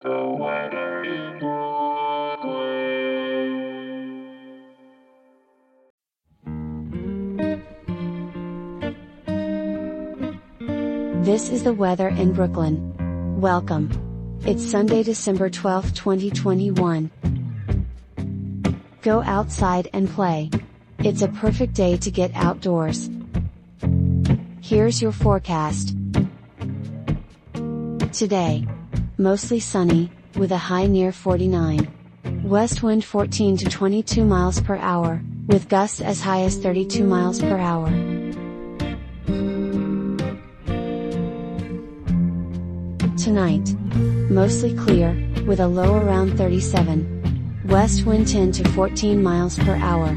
[0.00, 0.10] This
[11.50, 13.40] is the weather in Brooklyn.
[13.40, 13.90] Welcome.
[14.46, 17.10] It's Sunday, December 12, 2021.
[19.02, 20.50] Go outside and play.
[21.00, 23.10] It's a perfect day to get outdoors.
[24.60, 25.96] Here's your forecast.
[28.12, 28.64] Today.
[29.20, 31.88] Mostly sunny, with a high near 49.
[32.44, 37.40] West wind 14 to 22 miles per hour, with gusts as high as 32 miles
[37.40, 37.90] per hour.
[43.16, 43.74] Tonight.
[44.30, 45.10] Mostly clear,
[45.48, 47.64] with a low around 37.
[47.66, 50.16] West wind 10 to 14 miles per hour.